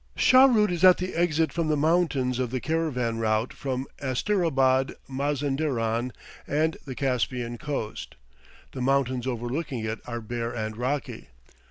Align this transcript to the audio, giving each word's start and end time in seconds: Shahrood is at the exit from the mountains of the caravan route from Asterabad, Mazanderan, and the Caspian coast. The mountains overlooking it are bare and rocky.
Shahrood 0.17 0.71
is 0.71 0.83
at 0.83 0.97
the 0.97 1.13
exit 1.13 1.53
from 1.53 1.67
the 1.67 1.77
mountains 1.77 2.39
of 2.39 2.49
the 2.49 2.59
caravan 2.59 3.19
route 3.19 3.53
from 3.53 3.85
Asterabad, 4.01 4.95
Mazanderan, 5.07 6.11
and 6.47 6.77
the 6.85 6.95
Caspian 6.95 7.59
coast. 7.59 8.15
The 8.71 8.81
mountains 8.81 9.27
overlooking 9.27 9.85
it 9.85 9.99
are 10.07 10.19
bare 10.19 10.53
and 10.55 10.75
rocky. 10.75 11.27